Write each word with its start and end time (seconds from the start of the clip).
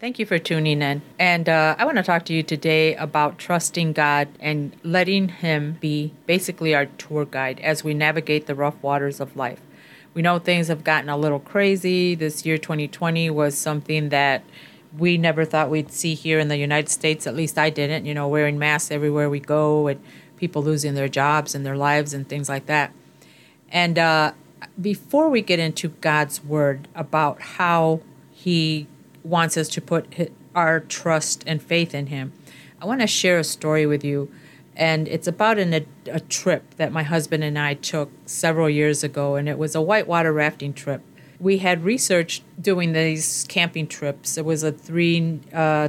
Thank 0.00 0.18
you 0.18 0.24
for 0.24 0.38
tuning 0.38 0.80
in. 0.80 1.02
And 1.18 1.46
uh, 1.46 1.76
I 1.78 1.84
want 1.84 1.98
to 1.98 2.02
talk 2.02 2.24
to 2.24 2.32
you 2.32 2.42
today 2.42 2.94
about 2.94 3.36
trusting 3.36 3.92
God 3.92 4.28
and 4.40 4.74
letting 4.82 5.28
Him 5.28 5.76
be 5.78 6.14
basically 6.24 6.74
our 6.74 6.86
tour 6.86 7.26
guide 7.26 7.60
as 7.60 7.84
we 7.84 7.92
navigate 7.92 8.46
the 8.46 8.54
rough 8.54 8.82
waters 8.82 9.20
of 9.20 9.36
life. 9.36 9.60
We 10.14 10.22
know 10.22 10.38
things 10.38 10.68
have 10.68 10.84
gotten 10.84 11.10
a 11.10 11.18
little 11.18 11.38
crazy. 11.38 12.14
This 12.14 12.46
year, 12.46 12.56
2020, 12.56 13.28
was 13.28 13.58
something 13.58 14.08
that 14.08 14.42
we 14.96 15.18
never 15.18 15.44
thought 15.44 15.68
we'd 15.68 15.92
see 15.92 16.14
here 16.14 16.38
in 16.38 16.48
the 16.48 16.56
United 16.56 16.88
States. 16.88 17.26
At 17.26 17.36
least 17.36 17.58
I 17.58 17.68
didn't, 17.68 18.06
you 18.06 18.14
know, 18.14 18.26
wearing 18.26 18.58
masks 18.58 18.90
everywhere 18.90 19.28
we 19.28 19.38
go 19.38 19.86
and 19.86 20.02
people 20.38 20.62
losing 20.62 20.94
their 20.94 21.08
jobs 21.08 21.54
and 21.54 21.66
their 21.66 21.76
lives 21.76 22.14
and 22.14 22.26
things 22.26 22.48
like 22.48 22.64
that. 22.64 22.94
And 23.70 23.98
uh, 23.98 24.32
before 24.80 25.28
we 25.28 25.42
get 25.42 25.58
into 25.58 25.88
God's 25.88 26.42
word 26.42 26.88
about 26.94 27.42
how 27.42 28.00
He 28.32 28.86
wants 29.22 29.56
us 29.56 29.68
to 29.68 29.80
put 29.80 30.32
our 30.54 30.80
trust 30.80 31.44
and 31.46 31.62
faith 31.62 31.94
in 31.94 32.06
Him. 32.06 32.32
I 32.80 32.86
want 32.86 33.00
to 33.00 33.06
share 33.06 33.38
a 33.38 33.44
story 33.44 33.86
with 33.86 34.04
you, 34.04 34.30
and 34.74 35.06
it's 35.08 35.26
about 35.26 35.58
an, 35.58 35.74
a, 35.74 35.84
a 36.10 36.20
trip 36.20 36.74
that 36.76 36.92
my 36.92 37.02
husband 37.02 37.44
and 37.44 37.58
I 37.58 37.74
took 37.74 38.10
several 38.26 38.70
years 38.70 39.04
ago, 39.04 39.36
and 39.36 39.48
it 39.48 39.58
was 39.58 39.74
a 39.74 39.82
whitewater 39.82 40.32
rafting 40.32 40.72
trip. 40.72 41.02
We 41.38 41.58
had 41.58 41.84
researched 41.84 42.42
doing 42.60 42.92
these 42.92 43.46
camping 43.48 43.86
trips. 43.86 44.36
It 44.36 44.44
was 44.44 44.62
a 44.62 44.72
three, 44.72 45.40
uh, 45.52 45.88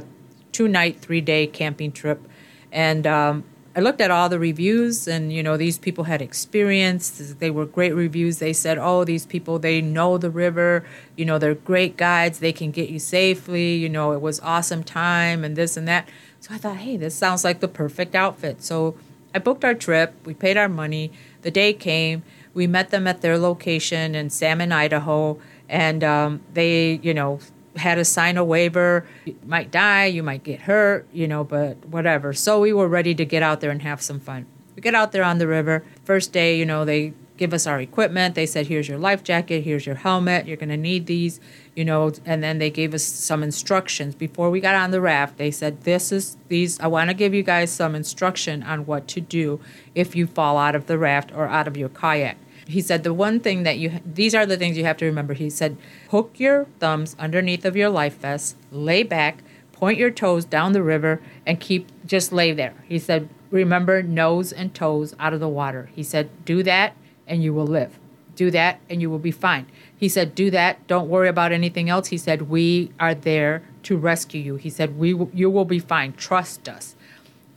two 0.50 0.68
night, 0.68 1.00
three 1.00 1.20
day 1.20 1.46
camping 1.46 1.92
trip, 1.92 2.26
and 2.70 3.06
um, 3.06 3.44
I 3.74 3.80
looked 3.80 4.02
at 4.02 4.10
all 4.10 4.28
the 4.28 4.38
reviews, 4.38 5.08
and 5.08 5.32
you 5.32 5.42
know, 5.42 5.56
these 5.56 5.78
people 5.78 6.04
had 6.04 6.20
experience. 6.20 7.08
They 7.38 7.50
were 7.50 7.64
great 7.64 7.94
reviews. 7.94 8.38
They 8.38 8.52
said, 8.52 8.76
"Oh, 8.76 9.04
these 9.04 9.24
people 9.24 9.58
they 9.58 9.80
know 9.80 10.18
the 10.18 10.30
river. 10.30 10.84
You 11.16 11.24
know, 11.24 11.38
they're 11.38 11.54
great 11.54 11.96
guides. 11.96 12.40
They 12.40 12.52
can 12.52 12.70
get 12.70 12.90
you 12.90 12.98
safely. 12.98 13.74
You 13.74 13.88
know, 13.88 14.12
it 14.12 14.20
was 14.20 14.40
awesome 14.40 14.84
time 14.84 15.42
and 15.42 15.56
this 15.56 15.76
and 15.76 15.88
that." 15.88 16.06
So 16.40 16.54
I 16.54 16.58
thought, 16.58 16.78
"Hey, 16.78 16.98
this 16.98 17.14
sounds 17.14 17.44
like 17.44 17.60
the 17.60 17.68
perfect 17.68 18.14
outfit." 18.14 18.62
So 18.62 18.94
I 19.34 19.38
booked 19.38 19.64
our 19.64 19.74
trip. 19.74 20.14
We 20.26 20.34
paid 20.34 20.58
our 20.58 20.68
money. 20.68 21.10
The 21.40 21.50
day 21.50 21.72
came. 21.72 22.22
We 22.52 22.66
met 22.66 22.90
them 22.90 23.06
at 23.06 23.22
their 23.22 23.38
location 23.38 24.14
in 24.14 24.28
Salmon, 24.28 24.72
Idaho, 24.72 25.38
and 25.70 26.04
um, 26.04 26.40
they, 26.52 27.00
you 27.02 27.14
know, 27.14 27.40
had 27.76 27.96
to 27.96 28.04
sign 28.04 28.36
a 28.36 28.44
waiver. 28.44 29.06
You 29.24 29.36
might 29.44 29.70
die, 29.70 30.06
you 30.06 30.22
might 30.22 30.44
get 30.44 30.60
hurt, 30.60 31.06
you 31.12 31.26
know, 31.26 31.44
but 31.44 31.84
whatever. 31.86 32.32
So 32.32 32.60
we 32.60 32.72
were 32.72 32.88
ready 32.88 33.14
to 33.14 33.24
get 33.24 33.42
out 33.42 33.60
there 33.60 33.70
and 33.70 33.82
have 33.82 34.02
some 34.02 34.20
fun. 34.20 34.46
We 34.76 34.82
get 34.82 34.94
out 34.94 35.12
there 35.12 35.24
on 35.24 35.38
the 35.38 35.46
river. 35.46 35.84
First 36.04 36.32
day, 36.32 36.58
you 36.58 36.66
know, 36.66 36.84
they 36.84 37.14
give 37.36 37.52
us 37.52 37.66
our 37.66 37.80
equipment. 37.80 38.34
They 38.34 38.46
said, 38.46 38.68
here's 38.68 38.88
your 38.88 38.98
life 38.98 39.24
jacket, 39.24 39.62
here's 39.62 39.84
your 39.84 39.96
helmet, 39.96 40.46
you're 40.46 40.56
going 40.56 40.68
to 40.68 40.76
need 40.76 41.06
these, 41.06 41.40
you 41.74 41.84
know, 41.84 42.12
and 42.24 42.42
then 42.42 42.58
they 42.58 42.70
gave 42.70 42.94
us 42.94 43.02
some 43.02 43.42
instructions. 43.42 44.14
Before 44.14 44.48
we 44.48 44.60
got 44.60 44.74
on 44.74 44.92
the 44.92 45.00
raft, 45.00 45.38
they 45.38 45.50
said, 45.50 45.82
this 45.82 46.12
is 46.12 46.36
these, 46.48 46.78
I 46.78 46.86
want 46.86 47.10
to 47.10 47.14
give 47.14 47.34
you 47.34 47.42
guys 47.42 47.72
some 47.72 47.94
instruction 47.94 48.62
on 48.62 48.86
what 48.86 49.08
to 49.08 49.20
do 49.20 49.60
if 49.94 50.14
you 50.14 50.26
fall 50.26 50.56
out 50.56 50.74
of 50.74 50.86
the 50.86 50.98
raft 50.98 51.32
or 51.34 51.48
out 51.48 51.66
of 51.66 51.76
your 51.76 51.88
kayak. 51.88 52.36
He 52.72 52.80
said 52.80 53.02
the 53.02 53.14
one 53.14 53.38
thing 53.38 53.62
that 53.64 53.78
you 53.78 54.00
these 54.04 54.34
are 54.34 54.46
the 54.46 54.56
things 54.56 54.76
you 54.76 54.84
have 54.84 54.96
to 54.98 55.04
remember. 55.04 55.34
He 55.34 55.50
said 55.50 55.76
hook 56.10 56.32
your 56.38 56.66
thumbs 56.80 57.14
underneath 57.18 57.64
of 57.64 57.76
your 57.76 57.90
life 57.90 58.18
vest, 58.18 58.56
lay 58.70 59.02
back, 59.02 59.42
point 59.72 59.98
your 59.98 60.10
toes 60.10 60.44
down 60.44 60.72
the 60.72 60.82
river 60.82 61.20
and 61.46 61.60
keep 61.60 61.88
just 62.06 62.32
lay 62.32 62.52
there. 62.52 62.74
He 62.88 62.98
said 62.98 63.28
remember 63.50 64.02
nose 64.02 64.52
and 64.52 64.74
toes 64.74 65.14
out 65.20 65.34
of 65.34 65.40
the 65.40 65.48
water. 65.48 65.90
He 65.94 66.02
said 66.02 66.30
do 66.44 66.62
that 66.62 66.96
and 67.26 67.42
you 67.42 67.52
will 67.52 67.66
live. 67.66 67.98
Do 68.36 68.50
that 68.50 68.80
and 68.88 69.02
you 69.02 69.10
will 69.10 69.18
be 69.18 69.30
fine. 69.30 69.66
He 69.94 70.08
said 70.08 70.34
do 70.34 70.50
that, 70.50 70.86
don't 70.86 71.10
worry 71.10 71.28
about 71.28 71.52
anything 71.52 71.90
else. 71.90 72.08
He 72.08 72.18
said 72.18 72.48
we 72.48 72.90
are 72.98 73.14
there 73.14 73.62
to 73.82 73.98
rescue 73.98 74.40
you. 74.40 74.56
He 74.56 74.70
said 74.70 74.98
we 74.98 75.08
you 75.34 75.50
will 75.50 75.66
be 75.66 75.78
fine. 75.78 76.14
Trust 76.14 76.68
us. 76.68 76.94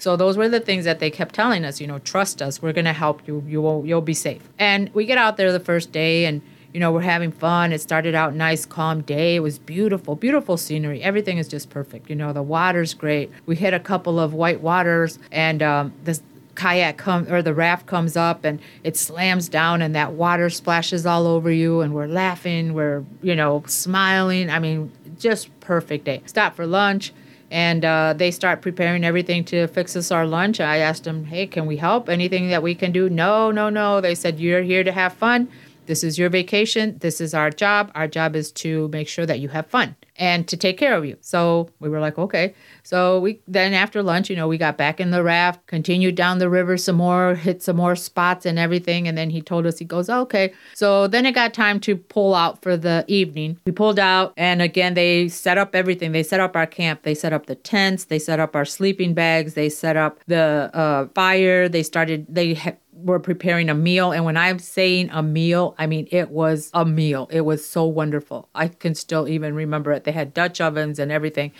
So 0.05 0.15
those 0.15 0.37
were 0.37 0.47
the 0.47 0.59
things 0.59 0.85
that 0.85 0.99
they 0.99 1.09
kept 1.09 1.33
telling 1.33 1.65
us, 1.65 1.81
you 1.81 1.87
know, 1.87 1.97
trust 1.97 2.39
us. 2.39 2.61
We're 2.61 2.73
going 2.73 2.85
to 2.85 2.93
help 2.93 3.27
you. 3.27 3.43
You 3.47 3.59
will 3.59 3.83
you'll 3.87 4.01
be 4.01 4.13
safe. 4.13 4.47
And 4.59 4.91
we 4.93 5.07
get 5.07 5.17
out 5.17 5.35
there 5.35 5.51
the 5.51 5.59
first 5.59 5.91
day 5.91 6.25
and 6.25 6.43
you 6.73 6.79
know, 6.79 6.91
we're 6.91 7.01
having 7.01 7.31
fun. 7.31 7.73
It 7.73 7.81
started 7.81 8.13
out 8.13 8.35
nice, 8.35 8.67
calm 8.67 9.01
day. 9.01 9.35
It 9.35 9.39
was 9.39 9.57
beautiful, 9.57 10.15
beautiful 10.15 10.57
scenery. 10.57 11.01
Everything 11.01 11.39
is 11.39 11.47
just 11.47 11.71
perfect. 11.71 12.07
You 12.07 12.15
know, 12.15 12.33
the 12.33 12.43
water's 12.43 12.93
great. 12.93 13.31
We 13.47 13.55
hit 13.55 13.73
a 13.73 13.79
couple 13.79 14.19
of 14.19 14.35
white 14.35 14.61
waters, 14.61 15.17
and 15.31 15.63
um, 15.63 15.93
the 16.03 16.19
kayak 16.53 16.97
come 16.97 17.27
or 17.33 17.41
the 17.41 17.55
raft 17.55 17.87
comes 17.87 18.15
up, 18.15 18.45
and 18.45 18.59
it 18.83 18.95
slams 18.97 19.49
down, 19.49 19.81
and 19.81 19.95
that 19.95 20.11
water 20.11 20.51
splashes 20.51 21.07
all 21.07 21.25
over 21.25 21.49
you. 21.49 21.81
And 21.81 21.95
we're 21.95 22.07
laughing, 22.07 22.75
we're 22.75 23.03
you 23.23 23.35
know 23.35 23.63
smiling. 23.65 24.51
I 24.51 24.59
mean, 24.59 24.91
just 25.17 25.59
perfect 25.61 26.05
day. 26.05 26.21
Stop 26.27 26.55
for 26.55 26.67
lunch 26.67 27.11
and 27.51 27.85
uh, 27.85 28.13
they 28.15 28.31
start 28.31 28.61
preparing 28.61 29.03
everything 29.03 29.43
to 29.45 29.67
fix 29.67 29.95
us 29.95 30.11
our 30.11 30.25
lunch. 30.25 30.59
I 30.59 30.77
asked 30.77 31.03
them, 31.03 31.25
"Hey, 31.25 31.47
can 31.47 31.65
we 31.65 31.77
help? 31.77 32.09
Anything 32.09 32.49
that 32.49 32.63
we 32.63 32.75
can 32.75 32.91
do?" 32.91 33.09
No, 33.09 33.51
no, 33.51 33.69
no. 33.69 34.01
They 34.01 34.15
said, 34.15 34.39
"You're 34.39 34.63
here 34.63 34.83
to 34.83 34.91
have 34.91 35.13
fun. 35.13 35.47
This 35.85 36.03
is 36.03 36.17
your 36.17 36.29
vacation. 36.29 36.97
This 36.99 37.21
is 37.21 37.33
our 37.33 37.51
job. 37.51 37.91
Our 37.95 38.07
job 38.07 38.35
is 38.35 38.51
to 38.53 38.87
make 38.89 39.07
sure 39.07 39.25
that 39.25 39.39
you 39.39 39.49
have 39.49 39.67
fun 39.67 39.95
and 40.17 40.47
to 40.47 40.57
take 40.57 40.77
care 40.77 40.95
of 40.95 41.05
you." 41.05 41.17
So 41.21 41.69
we 41.79 41.89
were 41.89 41.99
like, 41.99 42.17
"Okay." 42.17 42.53
So 42.83 43.19
we 43.19 43.39
then 43.47 43.73
after 43.73 44.03
lunch, 44.03 44.29
you 44.29 44.35
know, 44.35 44.47
we 44.47 44.57
got 44.57 44.77
back 44.77 44.99
in 44.99 45.11
the 45.11 45.23
raft, 45.23 45.65
continued 45.67 46.15
down 46.15 46.39
the 46.39 46.49
river 46.49 46.77
some 46.77 46.95
more, 46.97 47.35
hit 47.35 47.63
some 47.63 47.77
more 47.77 47.95
spots 47.95 48.45
and 48.45 48.59
everything, 48.59 49.07
and 49.07 49.17
then 49.17 49.29
he 49.29 49.41
told 49.41 49.65
us 49.65 49.79
he 49.79 49.85
goes, 49.85 50.09
"Okay." 50.09 50.53
So 50.73 51.07
then 51.07 51.25
it 51.25 51.33
got 51.33 51.53
time 51.53 51.79
to 51.81 51.95
pull 51.95 52.35
out 52.35 52.61
for 52.61 52.77
the 52.77 53.03
evening. 53.07 53.57
We 53.65 53.71
pulled 53.71 53.99
out, 53.99 54.33
and 54.37 54.61
again 54.61 54.93
they 54.93 55.27
set 55.27 55.57
up 55.57 55.75
everything. 55.75 56.11
They 56.11 56.23
set 56.23 56.39
up 56.39 56.55
our 56.55 56.67
camp. 56.67 57.03
They 57.03 57.15
set 57.15 57.33
up 57.33 57.45
the 57.47 57.55
tents. 57.55 58.05
They 58.05 58.19
set 58.19 58.39
up 58.39 58.55
our 58.55 58.65
sleeping 58.65 59.13
bags. 59.13 59.53
They 59.53 59.69
set 59.69 59.97
up 59.97 60.19
the 60.27 60.69
uh, 60.73 61.07
fire. 61.15 61.67
They 61.69 61.83
started. 61.83 62.25
They 62.29 62.53
ha- 62.53 62.73
were 63.05 63.19
preparing 63.19 63.69
a 63.69 63.75
meal. 63.75 64.11
And 64.11 64.25
when 64.25 64.35
I'm 64.35 64.57
saying 64.57 65.11
a 65.11 65.21
meal, 65.21 65.75
I 65.77 65.85
mean 65.85 66.07
it 66.11 66.31
was 66.31 66.71
a 66.73 66.83
meal. 66.83 67.29
It 67.31 67.41
was 67.41 67.65
so 67.65 67.85
wonderful. 67.85 68.49
I 68.55 68.67
can 68.67 68.95
still 68.95 69.27
even 69.27 69.53
remember 69.53 69.91
it. 69.91 70.03
They 70.03 70.11
had 70.11 70.33
Dutch 70.33 70.59
ovens 70.59 70.97
and 70.97 71.11
everything. 71.11 71.51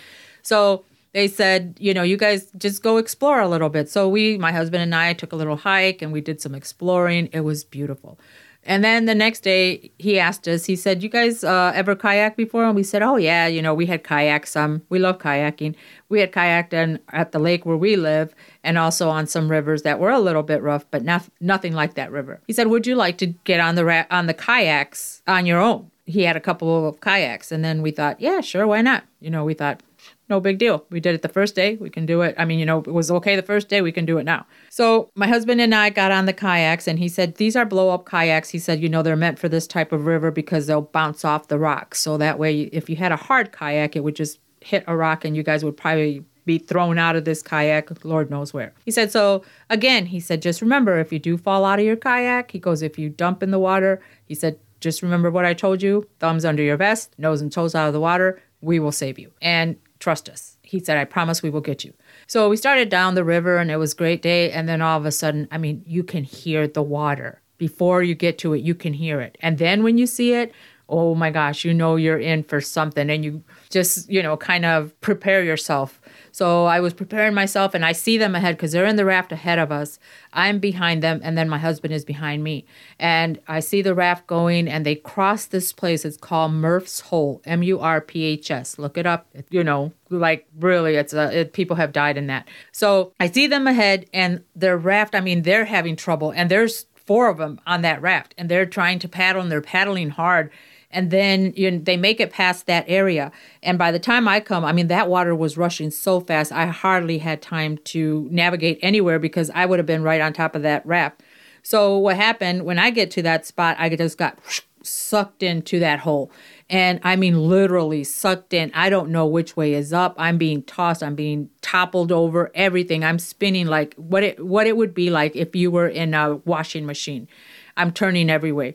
So 0.42 0.84
they 1.12 1.28
said, 1.28 1.76
you 1.78 1.94
know, 1.94 2.02
you 2.02 2.16
guys 2.16 2.50
just 2.58 2.82
go 2.82 2.96
explore 2.96 3.40
a 3.40 3.48
little 3.48 3.68
bit. 3.68 3.88
So 3.88 4.08
we, 4.08 4.36
my 4.36 4.50
husband 4.50 4.82
and 4.82 4.94
I, 4.94 5.12
took 5.12 5.32
a 5.32 5.36
little 5.36 5.56
hike 5.56 6.02
and 6.02 6.12
we 6.12 6.20
did 6.20 6.40
some 6.40 6.54
exploring. 6.54 7.30
It 7.32 7.40
was 7.40 7.64
beautiful. 7.64 8.18
And 8.66 8.82
then 8.82 9.04
the 9.04 9.14
next 9.14 9.40
day, 9.40 9.90
he 9.98 10.18
asked 10.18 10.48
us, 10.48 10.64
he 10.66 10.74
said, 10.76 11.02
You 11.02 11.08
guys 11.08 11.44
uh, 11.44 11.72
ever 11.74 11.94
kayak 11.94 12.36
before? 12.36 12.64
And 12.64 12.74
we 12.74 12.82
said, 12.82 13.00
Oh, 13.00 13.16
yeah, 13.16 13.46
you 13.46 13.62
know, 13.62 13.72
we 13.72 13.86
had 13.86 14.02
kayaks. 14.02 14.50
Some 14.50 14.82
we 14.88 14.98
love 14.98 15.18
kayaking. 15.18 15.74
We 16.08 16.20
had 16.20 16.32
kayaked 16.32 16.72
in, 16.72 16.98
at 17.10 17.32
the 17.32 17.38
lake 17.38 17.64
where 17.64 17.76
we 17.76 17.96
live 17.96 18.34
and 18.64 18.76
also 18.76 19.08
on 19.08 19.26
some 19.26 19.50
rivers 19.50 19.82
that 19.82 20.00
were 20.00 20.10
a 20.10 20.18
little 20.18 20.42
bit 20.42 20.62
rough, 20.62 20.84
but 20.90 21.04
not, 21.04 21.24
nothing 21.40 21.72
like 21.72 21.94
that 21.94 22.10
river. 22.10 22.40
He 22.46 22.52
said, 22.52 22.66
Would 22.66 22.86
you 22.86 22.96
like 22.96 23.18
to 23.18 23.26
get 23.26 23.60
on 23.60 23.76
the, 23.76 23.84
ra- 23.84 24.06
on 24.10 24.26
the 24.26 24.34
kayaks 24.34 25.22
on 25.26 25.46
your 25.46 25.60
own? 25.60 25.90
He 26.04 26.22
had 26.22 26.36
a 26.36 26.40
couple 26.40 26.88
of 26.88 27.00
kayaks. 27.00 27.52
And 27.52 27.64
then 27.64 27.82
we 27.82 27.92
thought, 27.92 28.20
Yeah, 28.20 28.40
sure, 28.40 28.66
why 28.66 28.82
not? 28.82 29.04
You 29.20 29.30
know, 29.30 29.44
we 29.44 29.54
thought, 29.54 29.80
no 30.28 30.40
big 30.40 30.58
deal. 30.58 30.84
We 30.90 31.00
did 31.00 31.14
it 31.14 31.22
the 31.22 31.28
first 31.28 31.54
day. 31.54 31.76
We 31.76 31.90
can 31.90 32.06
do 32.06 32.22
it. 32.22 32.34
I 32.36 32.44
mean, 32.44 32.58
you 32.58 32.66
know, 32.66 32.78
it 32.78 32.92
was 32.92 33.10
okay 33.10 33.36
the 33.36 33.42
first 33.42 33.68
day. 33.68 33.80
We 33.82 33.92
can 33.92 34.06
do 34.06 34.18
it 34.18 34.24
now. 34.24 34.46
So 34.70 35.10
my 35.14 35.26
husband 35.26 35.60
and 35.60 35.74
I 35.74 35.90
got 35.90 36.10
on 36.12 36.26
the 36.26 36.32
kayaks, 36.32 36.88
and 36.88 36.98
he 36.98 37.08
said 37.08 37.36
these 37.36 37.56
are 37.56 37.64
blow 37.64 37.90
up 37.90 38.06
kayaks. 38.06 38.50
He 38.50 38.58
said, 38.58 38.80
you 38.80 38.88
know, 38.88 39.02
they're 39.02 39.16
meant 39.16 39.38
for 39.38 39.48
this 39.48 39.66
type 39.66 39.92
of 39.92 40.06
river 40.06 40.30
because 40.30 40.66
they'll 40.66 40.82
bounce 40.82 41.24
off 41.24 41.48
the 41.48 41.58
rocks. 41.58 42.00
So 42.00 42.16
that 42.18 42.38
way, 42.38 42.62
if 42.62 42.90
you 42.90 42.96
had 42.96 43.12
a 43.12 43.16
hard 43.16 43.52
kayak, 43.52 43.96
it 43.96 44.04
would 44.04 44.16
just 44.16 44.40
hit 44.60 44.84
a 44.86 44.96
rock, 44.96 45.24
and 45.24 45.36
you 45.36 45.42
guys 45.42 45.64
would 45.64 45.76
probably 45.76 46.24
be 46.44 46.58
thrown 46.58 46.96
out 46.96 47.16
of 47.16 47.24
this 47.24 47.42
kayak, 47.42 48.04
Lord 48.04 48.30
knows 48.30 48.54
where. 48.54 48.72
He 48.84 48.92
said, 48.92 49.10
so 49.10 49.42
again, 49.68 50.06
he 50.06 50.20
said, 50.20 50.40
just 50.40 50.62
remember 50.62 51.00
if 51.00 51.12
you 51.12 51.18
do 51.18 51.36
fall 51.36 51.64
out 51.64 51.80
of 51.80 51.84
your 51.84 51.96
kayak, 51.96 52.52
he 52.52 52.60
goes, 52.60 52.82
if 52.82 52.98
you 52.98 53.10
dump 53.10 53.42
in 53.42 53.50
the 53.50 53.58
water, 53.58 54.00
he 54.24 54.34
said, 54.34 54.58
just 54.80 55.02
remember 55.02 55.28
what 55.30 55.44
I 55.44 55.54
told 55.54 55.82
you 55.82 56.06
thumbs 56.20 56.44
under 56.44 56.62
your 56.62 56.76
vest, 56.76 57.14
nose 57.18 57.40
and 57.40 57.50
toes 57.50 57.74
out 57.74 57.88
of 57.88 57.92
the 57.92 58.00
water, 58.00 58.40
we 58.60 58.78
will 58.78 58.92
save 58.92 59.18
you. 59.18 59.32
And 59.42 59.76
trust 59.98 60.28
us. 60.28 60.56
He 60.62 60.80
said, 60.80 60.96
I 60.96 61.04
promise 61.04 61.42
we 61.42 61.50
will 61.50 61.60
get 61.60 61.84
you. 61.84 61.92
So 62.26 62.48
we 62.48 62.56
started 62.56 62.88
down 62.88 63.14
the 63.14 63.24
river 63.24 63.58
and 63.58 63.70
it 63.70 63.76
was 63.76 63.94
great 63.94 64.22
day. 64.22 64.50
And 64.50 64.68
then 64.68 64.82
all 64.82 64.98
of 64.98 65.06
a 65.06 65.12
sudden, 65.12 65.48
I 65.50 65.58
mean, 65.58 65.82
you 65.86 66.02
can 66.02 66.24
hear 66.24 66.66
the 66.66 66.82
water. 66.82 67.40
Before 67.58 68.02
you 68.02 68.14
get 68.14 68.36
to 68.38 68.52
it, 68.52 68.62
you 68.62 68.74
can 68.74 68.92
hear 68.92 69.20
it. 69.20 69.38
And 69.40 69.58
then 69.58 69.82
when 69.82 69.96
you 69.96 70.06
see 70.06 70.34
it, 70.34 70.52
oh 70.88 71.14
my 71.14 71.30
gosh, 71.30 71.64
you 71.64 71.74
know 71.74 71.96
you're 71.96 72.18
in 72.18 72.44
for 72.44 72.60
something. 72.60 73.10
And 73.10 73.24
you 73.24 73.42
just, 73.70 74.08
you 74.10 74.22
know, 74.22 74.36
kind 74.36 74.64
of 74.64 74.98
prepare 75.00 75.42
yourself 75.42 76.00
so 76.36 76.66
I 76.66 76.80
was 76.80 76.92
preparing 76.92 77.32
myself 77.32 77.72
and 77.72 77.82
I 77.82 77.92
see 77.92 78.18
them 78.18 78.34
ahead 78.34 78.58
because 78.58 78.72
they're 78.72 78.84
in 78.84 78.96
the 78.96 79.06
raft 79.06 79.32
ahead 79.32 79.58
of 79.58 79.72
us. 79.72 79.98
I'm 80.34 80.58
behind 80.58 81.02
them 81.02 81.18
and 81.24 81.38
then 81.38 81.48
my 81.48 81.56
husband 81.56 81.94
is 81.94 82.04
behind 82.04 82.44
me. 82.44 82.66
And 82.98 83.40
I 83.48 83.60
see 83.60 83.80
the 83.80 83.94
raft 83.94 84.26
going 84.26 84.68
and 84.68 84.84
they 84.84 84.96
cross 84.96 85.46
this 85.46 85.72
place. 85.72 86.04
It's 86.04 86.18
called 86.18 86.52
Murph's 86.52 87.00
Hole, 87.00 87.40
M 87.46 87.62
U 87.62 87.80
R 87.80 88.02
P 88.02 88.24
H 88.24 88.50
S. 88.50 88.78
Look 88.78 88.98
it 88.98 89.06
up. 89.06 89.26
You 89.48 89.64
know, 89.64 89.94
like 90.10 90.46
really, 90.58 90.96
it's 90.96 91.14
a, 91.14 91.40
it, 91.40 91.54
people 91.54 91.76
have 91.76 91.92
died 91.92 92.18
in 92.18 92.26
that. 92.26 92.46
So 92.70 93.14
I 93.18 93.30
see 93.30 93.46
them 93.46 93.66
ahead 93.66 94.04
and 94.12 94.44
their 94.54 94.76
raft, 94.76 95.14
I 95.14 95.22
mean, 95.22 95.40
they're 95.40 95.64
having 95.64 95.96
trouble 95.96 96.32
and 96.32 96.50
there's 96.50 96.84
four 96.96 97.30
of 97.30 97.38
them 97.38 97.62
on 97.66 97.80
that 97.80 98.02
raft 98.02 98.34
and 98.36 98.50
they're 98.50 98.66
trying 98.66 98.98
to 98.98 99.08
paddle 99.08 99.40
and 99.40 99.50
they're 99.50 99.62
paddling 99.62 100.10
hard 100.10 100.50
and 100.90 101.10
then 101.10 101.52
you 101.56 101.70
know, 101.70 101.78
they 101.78 101.96
make 101.96 102.20
it 102.20 102.30
past 102.30 102.66
that 102.66 102.84
area. 102.88 103.32
And 103.62 103.78
by 103.78 103.90
the 103.90 103.98
time 103.98 104.28
I 104.28 104.40
come, 104.40 104.64
I 104.64 104.72
mean 104.72 104.88
that 104.88 105.08
water 105.08 105.34
was 105.34 105.56
rushing 105.56 105.90
so 105.90 106.20
fast, 106.20 106.52
I 106.52 106.66
hardly 106.66 107.18
had 107.18 107.42
time 107.42 107.78
to 107.84 108.28
navigate 108.30 108.78
anywhere 108.82 109.18
because 109.18 109.50
I 109.54 109.66
would 109.66 109.78
have 109.78 109.86
been 109.86 110.02
right 110.02 110.20
on 110.20 110.32
top 110.32 110.54
of 110.54 110.62
that 110.62 110.84
raft. 110.86 111.22
So 111.62 111.98
what 111.98 112.16
happened 112.16 112.64
when 112.64 112.78
I 112.78 112.90
get 112.90 113.10
to 113.12 113.22
that 113.22 113.44
spot, 113.44 113.76
I 113.78 113.88
just 113.88 114.18
got 114.18 114.38
sucked 114.86 115.42
into 115.42 115.78
that 115.80 116.00
hole. 116.00 116.30
And 116.68 117.00
I 117.02 117.16
mean, 117.16 117.48
literally 117.48 118.04
sucked 118.04 118.52
in. 118.52 118.70
I 118.74 118.88
don't 118.88 119.10
know 119.10 119.26
which 119.26 119.56
way 119.56 119.74
is 119.74 119.92
up. 119.92 120.14
I'm 120.18 120.38
being 120.38 120.62
tossed. 120.62 121.02
I'm 121.02 121.14
being 121.14 121.50
toppled 121.60 122.10
over. 122.10 122.50
Everything. 122.54 123.04
I'm 123.04 123.18
spinning 123.18 123.66
like 123.66 123.94
what 123.94 124.22
it 124.22 124.44
what 124.44 124.66
it 124.66 124.76
would 124.76 124.94
be 124.94 125.10
like 125.10 125.36
if 125.36 125.54
you 125.54 125.70
were 125.70 125.88
in 125.88 126.14
a 126.14 126.36
washing 126.36 126.86
machine. 126.86 127.28
I'm 127.76 127.92
turning 127.92 128.30
every 128.30 128.52
way. 128.52 128.74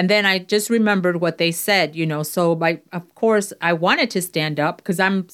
And 0.00 0.08
then 0.08 0.24
I 0.24 0.38
just 0.38 0.70
remembered 0.70 1.20
what 1.20 1.36
they 1.36 1.52
said, 1.52 1.94
you 1.94 2.06
know. 2.06 2.22
So 2.22 2.54
by 2.54 2.80
of 2.90 3.14
course 3.14 3.52
I 3.60 3.74
wanted 3.74 4.08
to 4.12 4.22
stand 4.22 4.58
up 4.58 4.78
because 4.78 4.98
I'm 4.98 5.28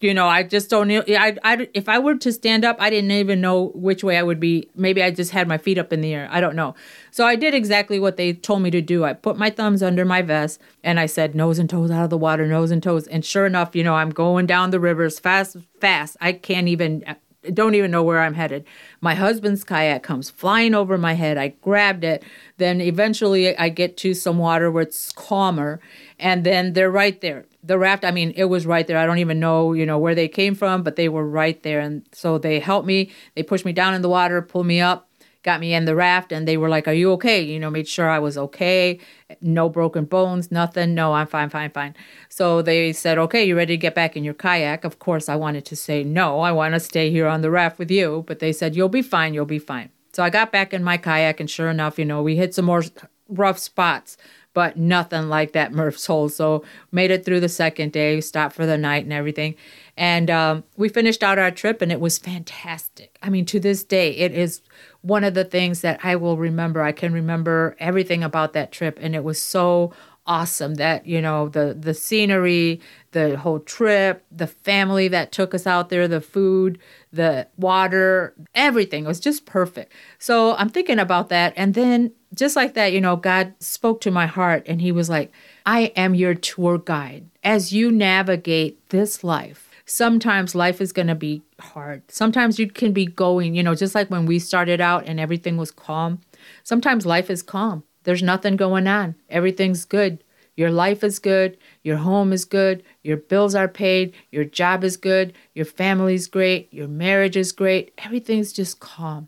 you 0.00 0.14
know, 0.14 0.26
I 0.26 0.42
just 0.42 0.70
don't 0.70 0.88
know. 0.88 1.04
I, 1.06 1.36
I, 1.44 1.68
if 1.74 1.86
I 1.86 1.98
were 1.98 2.16
to 2.16 2.32
stand 2.32 2.64
up, 2.64 2.76
I 2.80 2.88
didn't 2.88 3.10
even 3.10 3.42
know 3.42 3.72
which 3.74 4.02
way 4.02 4.16
I 4.16 4.22
would 4.22 4.40
be. 4.40 4.70
Maybe 4.74 5.02
I 5.02 5.10
just 5.10 5.32
had 5.32 5.46
my 5.46 5.58
feet 5.58 5.76
up 5.76 5.92
in 5.92 6.00
the 6.00 6.14
air. 6.14 6.28
I 6.30 6.40
don't 6.40 6.56
know. 6.56 6.74
So 7.10 7.26
I 7.26 7.36
did 7.36 7.54
exactly 7.54 8.00
what 8.00 8.16
they 8.16 8.32
told 8.32 8.62
me 8.62 8.70
to 8.70 8.80
do. 8.80 9.04
I 9.04 9.12
put 9.12 9.36
my 9.36 9.50
thumbs 9.50 9.82
under 9.82 10.06
my 10.06 10.22
vest 10.22 10.62
and 10.82 10.98
I 10.98 11.04
said, 11.04 11.34
nose 11.34 11.58
and 11.58 11.68
toes 11.68 11.90
out 11.90 12.02
of 12.02 12.10
the 12.10 12.18
water, 12.18 12.46
nose 12.46 12.70
and 12.70 12.82
toes. 12.82 13.06
And 13.06 13.22
sure 13.22 13.44
enough, 13.44 13.76
you 13.76 13.84
know, 13.84 13.94
I'm 13.94 14.10
going 14.10 14.46
down 14.46 14.70
the 14.70 14.80
river 14.80 15.04
as 15.04 15.20
fast, 15.20 15.58
fast. 15.78 16.16
I 16.22 16.32
can't 16.32 16.68
even, 16.68 17.04
don't 17.52 17.74
even 17.74 17.90
know 17.90 18.02
where 18.02 18.20
I'm 18.20 18.34
headed. 18.34 18.64
My 19.00 19.14
husband's 19.14 19.64
kayak 19.64 20.02
comes 20.02 20.30
flying 20.30 20.74
over 20.74 20.98
my 20.98 21.12
head. 21.12 21.38
I 21.38 21.48
grabbed 21.48 22.04
it. 22.04 22.24
Then 22.56 22.80
eventually 22.80 23.56
I 23.56 23.68
get 23.68 23.96
to 23.98 24.14
some 24.14 24.38
water 24.38 24.70
where 24.70 24.82
it's 24.82 25.12
calmer. 25.12 25.80
And 26.18 26.44
then 26.44 26.72
they're 26.72 26.90
right 26.90 27.20
there 27.20 27.46
the 27.66 27.78
raft 27.78 28.04
i 28.04 28.10
mean 28.10 28.32
it 28.36 28.44
was 28.44 28.64
right 28.64 28.86
there 28.86 28.98
i 28.98 29.04
don't 29.04 29.18
even 29.18 29.40
know 29.40 29.72
you 29.72 29.84
know 29.84 29.98
where 29.98 30.14
they 30.14 30.28
came 30.28 30.54
from 30.54 30.82
but 30.82 30.96
they 30.96 31.08
were 31.08 31.26
right 31.26 31.62
there 31.62 31.80
and 31.80 32.06
so 32.12 32.38
they 32.38 32.60
helped 32.60 32.86
me 32.86 33.10
they 33.34 33.42
pushed 33.42 33.64
me 33.64 33.72
down 33.72 33.92
in 33.92 34.02
the 34.02 34.08
water 34.08 34.40
pulled 34.40 34.66
me 34.66 34.80
up 34.80 35.05
got 35.46 35.60
me 35.60 35.72
in 35.72 35.86
the 35.86 35.94
raft 35.94 36.32
and 36.32 36.46
they 36.46 36.58
were 36.58 36.68
like 36.68 36.86
are 36.86 36.92
you 36.92 37.12
okay? 37.12 37.40
You 37.40 37.58
know 37.58 37.70
made 37.70 37.88
sure 37.88 38.10
i 38.10 38.18
was 38.18 38.36
okay. 38.36 38.98
No 39.40 39.70
broken 39.70 40.04
bones 40.04 40.50
nothing. 40.50 40.94
No 40.94 41.14
i'm 41.14 41.26
fine 41.26 41.48
fine 41.48 41.70
fine. 41.70 41.94
So 42.28 42.60
they 42.60 42.92
said 42.92 43.16
okay 43.16 43.44
you 43.44 43.56
ready 43.56 43.74
to 43.74 43.80
get 43.80 43.94
back 43.94 44.16
in 44.16 44.24
your 44.24 44.34
kayak? 44.34 44.84
Of 44.84 44.98
course 44.98 45.28
i 45.30 45.36
wanted 45.36 45.64
to 45.66 45.76
say 45.76 46.04
no. 46.04 46.40
I 46.40 46.52
want 46.52 46.74
to 46.74 46.80
stay 46.80 47.10
here 47.10 47.28
on 47.28 47.40
the 47.40 47.50
raft 47.50 47.78
with 47.78 47.90
you. 47.90 48.24
But 48.26 48.40
they 48.40 48.52
said 48.52 48.76
you'll 48.76 48.90
be 48.90 49.02
fine 49.02 49.32
you'll 49.32 49.46
be 49.46 49.60
fine. 49.60 49.90
So 50.12 50.22
i 50.22 50.28
got 50.28 50.52
back 50.52 50.74
in 50.74 50.84
my 50.84 50.98
kayak 50.98 51.40
and 51.40 51.48
sure 51.48 51.70
enough 51.70 51.98
you 51.98 52.04
know 52.04 52.22
we 52.22 52.36
hit 52.36 52.54
some 52.54 52.66
more 52.66 52.82
rough 53.28 53.58
spots 53.58 54.18
but 54.56 54.74
nothing 54.74 55.28
like 55.28 55.52
that 55.52 55.70
Murph's 55.70 56.06
hole. 56.10 56.30
So 56.30 56.64
made 56.90 57.10
it 57.10 57.26
through 57.26 57.40
the 57.40 57.48
second 57.48 57.92
day, 57.92 58.22
stopped 58.22 58.54
for 58.54 58.64
the 58.64 58.78
night 58.78 59.04
and 59.04 59.12
everything. 59.12 59.54
And 59.98 60.30
um, 60.30 60.64
we 60.78 60.88
finished 60.88 61.22
out 61.22 61.38
our 61.38 61.50
trip 61.50 61.82
and 61.82 61.92
it 61.92 62.00
was 62.00 62.16
fantastic. 62.16 63.18
I 63.22 63.28
mean, 63.28 63.44
to 63.46 63.60
this 63.60 63.84
day, 63.84 64.12
it 64.12 64.32
is 64.32 64.62
one 65.06 65.22
of 65.22 65.34
the 65.34 65.44
things 65.44 65.82
that 65.82 66.00
I 66.02 66.16
will 66.16 66.36
remember. 66.36 66.82
I 66.82 66.92
can 66.92 67.12
remember 67.12 67.76
everything 67.78 68.24
about 68.24 68.54
that 68.54 68.72
trip 68.72 68.98
and 69.00 69.14
it 69.14 69.22
was 69.22 69.40
so 69.40 69.92
awesome 70.26 70.74
that 70.74 71.06
you 71.06 71.22
know 71.22 71.48
the 71.48 71.76
the 71.78 71.94
scenery 71.94 72.80
the 73.12 73.36
whole 73.38 73.60
trip 73.60 74.24
the 74.30 74.46
family 74.46 75.06
that 75.06 75.30
took 75.30 75.54
us 75.54 75.66
out 75.66 75.88
there 75.88 76.08
the 76.08 76.20
food 76.20 76.78
the 77.12 77.46
water 77.56 78.34
everything 78.54 79.04
was 79.04 79.20
just 79.20 79.46
perfect 79.46 79.92
so 80.18 80.56
i'm 80.56 80.68
thinking 80.68 80.98
about 80.98 81.28
that 81.28 81.52
and 81.56 81.74
then 81.74 82.10
just 82.34 82.56
like 82.56 82.74
that 82.74 82.92
you 82.92 83.00
know 83.00 83.14
god 83.14 83.54
spoke 83.60 84.00
to 84.00 84.10
my 84.10 84.26
heart 84.26 84.64
and 84.66 84.80
he 84.80 84.90
was 84.90 85.08
like 85.08 85.30
i 85.64 85.92
am 85.94 86.14
your 86.14 86.34
tour 86.34 86.76
guide 86.76 87.24
as 87.44 87.72
you 87.72 87.92
navigate 87.92 88.88
this 88.88 89.22
life 89.22 89.65
sometimes 89.86 90.54
life 90.54 90.80
is 90.80 90.92
going 90.92 91.06
to 91.06 91.14
be 91.14 91.42
hard 91.60 92.02
sometimes 92.10 92.58
you 92.58 92.68
can 92.68 92.92
be 92.92 93.06
going 93.06 93.54
you 93.54 93.62
know 93.62 93.74
just 93.74 93.94
like 93.94 94.10
when 94.10 94.26
we 94.26 94.38
started 94.38 94.80
out 94.80 95.06
and 95.06 95.18
everything 95.18 95.56
was 95.56 95.70
calm 95.70 96.20
sometimes 96.64 97.06
life 97.06 97.30
is 97.30 97.42
calm 97.42 97.82
there's 98.06 98.22
nothing 98.22 98.54
going 98.54 98.86
on. 98.86 99.16
Everything's 99.28 99.84
good. 99.84 100.22
Your 100.54 100.70
life 100.70 101.02
is 101.02 101.18
good. 101.18 101.58
Your 101.82 101.96
home 101.96 102.32
is 102.32 102.44
good. 102.44 102.84
Your 103.02 103.16
bills 103.16 103.56
are 103.56 103.66
paid. 103.66 104.14
Your 104.30 104.44
job 104.44 104.84
is 104.84 104.96
good. 104.96 105.34
Your 105.54 105.64
family's 105.64 106.28
great. 106.28 106.72
Your 106.72 106.86
marriage 106.86 107.36
is 107.36 107.50
great. 107.50 107.92
Everything's 107.98 108.52
just 108.52 108.78
calm. 108.78 109.26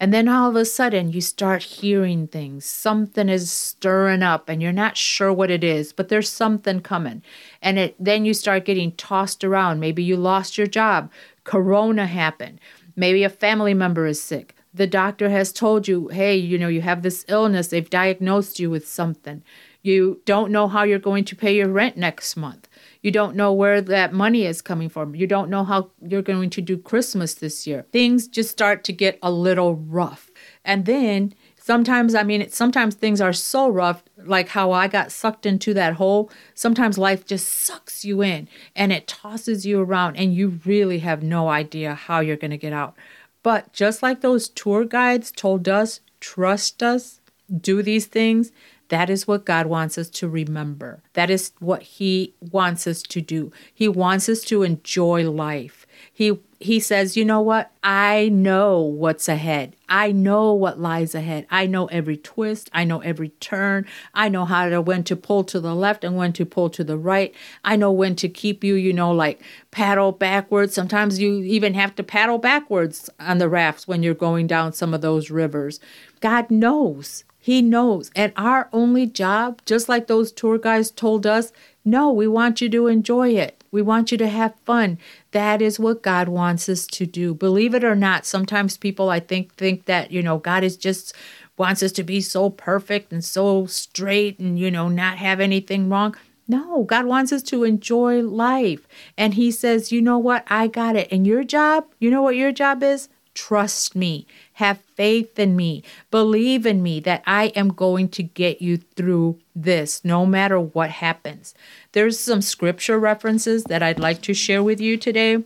And 0.00 0.12
then 0.12 0.28
all 0.28 0.50
of 0.50 0.56
a 0.56 0.64
sudden, 0.64 1.10
you 1.10 1.20
start 1.20 1.62
hearing 1.62 2.28
things. 2.28 2.64
Something 2.64 3.28
is 3.28 3.50
stirring 3.50 4.22
up, 4.22 4.48
and 4.48 4.62
you're 4.62 4.72
not 4.72 4.96
sure 4.96 5.32
what 5.32 5.50
it 5.50 5.64
is, 5.64 5.92
but 5.92 6.08
there's 6.08 6.28
something 6.28 6.80
coming. 6.80 7.22
And 7.62 7.78
it, 7.78 7.96
then 7.98 8.24
you 8.24 8.34
start 8.34 8.64
getting 8.64 8.92
tossed 8.92 9.44
around. 9.44 9.80
Maybe 9.80 10.02
you 10.02 10.16
lost 10.16 10.58
your 10.58 10.66
job. 10.66 11.10
Corona 11.44 12.06
happened. 12.06 12.60
Maybe 12.96 13.24
a 13.24 13.30
family 13.30 13.74
member 13.74 14.06
is 14.06 14.20
sick 14.20 14.54
the 14.78 14.86
doctor 14.86 15.28
has 15.30 15.52
told 15.52 15.88
you, 15.88 16.08
hey, 16.08 16.36
you 16.36 16.58
know, 16.58 16.68
you 16.68 16.80
have 16.80 17.02
this 17.02 17.24
illness, 17.28 17.68
they've 17.68 17.90
diagnosed 17.90 18.58
you 18.58 18.70
with 18.70 18.86
something. 18.86 19.42
You 19.82 20.20
don't 20.24 20.52
know 20.52 20.68
how 20.68 20.82
you're 20.82 20.98
going 20.98 21.24
to 21.24 21.36
pay 21.36 21.56
your 21.56 21.68
rent 21.68 21.96
next 21.96 22.36
month. 22.36 22.68
You 23.02 23.10
don't 23.10 23.36
know 23.36 23.52
where 23.52 23.80
that 23.80 24.12
money 24.12 24.44
is 24.44 24.60
coming 24.60 24.88
from. 24.88 25.14
You 25.14 25.26
don't 25.26 25.50
know 25.50 25.64
how 25.64 25.90
you're 26.00 26.22
going 26.22 26.50
to 26.50 26.60
do 26.60 26.76
Christmas 26.76 27.34
this 27.34 27.66
year. 27.66 27.86
Things 27.92 28.26
just 28.26 28.50
start 28.50 28.84
to 28.84 28.92
get 28.92 29.18
a 29.22 29.30
little 29.30 29.76
rough. 29.76 30.30
And 30.64 30.84
then 30.84 31.34
sometimes, 31.56 32.14
I 32.14 32.22
mean, 32.24 32.48
sometimes 32.50 32.94
things 32.94 33.20
are 33.20 33.32
so 33.32 33.68
rough, 33.68 34.02
like 34.16 34.48
how 34.48 34.72
I 34.72 34.88
got 34.88 35.12
sucked 35.12 35.46
into 35.46 35.72
that 35.74 35.94
hole. 35.94 36.30
Sometimes 36.54 36.98
life 36.98 37.24
just 37.24 37.46
sucks 37.48 38.04
you 38.04 38.22
in 38.22 38.48
and 38.74 38.92
it 38.92 39.06
tosses 39.06 39.64
you 39.64 39.80
around, 39.80 40.16
and 40.16 40.34
you 40.34 40.60
really 40.64 40.98
have 41.00 41.22
no 41.22 41.48
idea 41.48 41.94
how 41.94 42.20
you're 42.20 42.36
going 42.36 42.50
to 42.50 42.56
get 42.56 42.72
out. 42.72 42.94
But 43.42 43.72
just 43.72 44.02
like 44.02 44.20
those 44.20 44.48
tour 44.48 44.84
guides 44.84 45.30
told 45.30 45.68
us, 45.68 46.00
trust 46.20 46.82
us, 46.82 47.20
do 47.60 47.82
these 47.82 48.06
things, 48.06 48.50
that 48.88 49.10
is 49.10 49.28
what 49.28 49.44
God 49.44 49.66
wants 49.66 49.98
us 49.98 50.08
to 50.10 50.28
remember. 50.28 51.02
That 51.12 51.30
is 51.30 51.52
what 51.58 51.82
He 51.82 52.34
wants 52.40 52.86
us 52.86 53.02
to 53.02 53.20
do. 53.20 53.52
He 53.72 53.88
wants 53.88 54.28
us 54.28 54.40
to 54.42 54.62
enjoy 54.62 55.30
life. 55.30 55.86
He 56.12 56.38
he 56.60 56.80
says, 56.80 57.16
"You 57.16 57.24
know 57.24 57.40
what? 57.40 57.70
I 57.84 58.30
know 58.30 58.80
what's 58.80 59.28
ahead. 59.28 59.76
I 59.88 60.10
know 60.10 60.52
what 60.52 60.80
lies 60.80 61.14
ahead. 61.14 61.46
I 61.50 61.66
know 61.66 61.86
every 61.86 62.16
twist. 62.16 62.68
I 62.72 62.84
know 62.84 62.98
every 63.00 63.28
turn. 63.28 63.86
I 64.12 64.28
know 64.28 64.44
how 64.44 64.68
to 64.68 64.80
when 64.80 65.04
to 65.04 65.16
pull 65.16 65.44
to 65.44 65.60
the 65.60 65.74
left 65.74 66.02
and 66.02 66.16
when 66.16 66.32
to 66.32 66.44
pull 66.44 66.68
to 66.70 66.82
the 66.82 66.98
right. 66.98 67.32
I 67.64 67.76
know 67.76 67.92
when 67.92 68.16
to 68.16 68.28
keep 68.28 68.64
you, 68.64 68.74
you 68.74 68.92
know, 68.92 69.12
like 69.12 69.40
paddle 69.70 70.12
backwards. 70.12 70.74
Sometimes 70.74 71.20
you 71.20 71.42
even 71.42 71.74
have 71.74 71.94
to 71.96 72.02
paddle 72.02 72.38
backwards 72.38 73.08
on 73.20 73.38
the 73.38 73.48
rafts 73.48 73.86
when 73.86 74.02
you're 74.02 74.14
going 74.14 74.46
down 74.46 74.72
some 74.72 74.92
of 74.92 75.00
those 75.00 75.30
rivers. 75.30 75.78
God 76.20 76.50
knows. 76.50 77.24
He 77.48 77.62
knows. 77.62 78.10
And 78.14 78.34
our 78.36 78.68
only 78.74 79.06
job, 79.06 79.62
just 79.64 79.88
like 79.88 80.06
those 80.06 80.32
tour 80.32 80.58
guys 80.58 80.90
told 80.90 81.26
us, 81.26 81.50
no, 81.82 82.12
we 82.12 82.28
want 82.28 82.60
you 82.60 82.68
to 82.68 82.88
enjoy 82.88 83.30
it. 83.30 83.64
We 83.70 83.80
want 83.80 84.12
you 84.12 84.18
to 84.18 84.28
have 84.28 84.60
fun. 84.66 84.98
That 85.30 85.62
is 85.62 85.80
what 85.80 86.02
God 86.02 86.28
wants 86.28 86.68
us 86.68 86.86
to 86.88 87.06
do. 87.06 87.32
Believe 87.32 87.74
it 87.74 87.84
or 87.84 87.94
not, 87.94 88.26
sometimes 88.26 88.76
people 88.76 89.08
I 89.08 89.20
think 89.20 89.54
think 89.54 89.86
that, 89.86 90.10
you 90.10 90.22
know, 90.22 90.36
God 90.36 90.62
is 90.62 90.76
just 90.76 91.14
wants 91.56 91.82
us 91.82 91.92
to 91.92 92.02
be 92.02 92.20
so 92.20 92.50
perfect 92.50 93.14
and 93.14 93.24
so 93.24 93.64
straight 93.64 94.38
and, 94.38 94.58
you 94.58 94.70
know, 94.70 94.88
not 94.88 95.16
have 95.16 95.40
anything 95.40 95.88
wrong. 95.88 96.14
No, 96.48 96.82
God 96.82 97.06
wants 97.06 97.32
us 97.32 97.42
to 97.44 97.64
enjoy 97.64 98.20
life. 98.20 98.86
And 99.16 99.32
He 99.32 99.50
says, 99.50 99.90
you 99.90 100.02
know 100.02 100.18
what? 100.18 100.44
I 100.48 100.66
got 100.66 100.96
it. 100.96 101.08
And 101.10 101.26
your 101.26 101.44
job, 101.44 101.86
you 101.98 102.10
know 102.10 102.20
what 102.20 102.36
your 102.36 102.52
job 102.52 102.82
is? 102.82 103.08
Trust 103.38 103.94
me. 103.94 104.26
Have 104.54 104.80
faith 104.96 105.38
in 105.38 105.54
me. 105.54 105.84
Believe 106.10 106.66
in 106.66 106.82
me 106.82 106.98
that 107.00 107.22
I 107.24 107.46
am 107.54 107.68
going 107.68 108.08
to 108.08 108.22
get 108.24 108.60
you 108.60 108.78
through 108.78 109.38
this 109.54 110.04
no 110.04 110.26
matter 110.26 110.58
what 110.58 110.90
happens. 110.90 111.54
There's 111.92 112.18
some 112.18 112.42
scripture 112.42 112.98
references 112.98 113.62
that 113.64 113.80
I'd 113.80 114.00
like 114.00 114.22
to 114.22 114.34
share 114.34 114.60
with 114.60 114.80
you 114.80 114.96
today. 114.96 115.44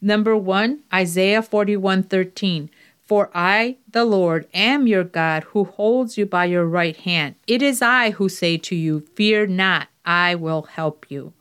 Number 0.00 0.36
1, 0.36 0.80
Isaiah 0.92 1.42
41:13. 1.42 2.68
For 3.04 3.30
I, 3.32 3.76
the 3.88 4.04
Lord, 4.04 4.48
am 4.52 4.88
your 4.88 5.04
God 5.04 5.44
who 5.44 5.62
holds 5.62 6.18
you 6.18 6.26
by 6.26 6.46
your 6.46 6.66
right 6.66 6.96
hand. 6.96 7.36
It 7.46 7.62
is 7.62 7.80
I 7.80 8.10
who 8.10 8.28
say 8.28 8.58
to 8.58 8.74
you, 8.74 9.06
Fear 9.14 9.46
not, 9.46 9.86
I 10.04 10.34
will 10.34 10.62
help 10.62 11.06
you. 11.08 11.34